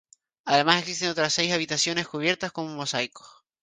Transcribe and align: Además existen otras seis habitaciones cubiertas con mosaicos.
Además 0.45 0.79
existen 0.79 1.09
otras 1.11 1.31
seis 1.31 1.53
habitaciones 1.53 2.07
cubiertas 2.07 2.51
con 2.51 2.75
mosaicos. 2.75 3.43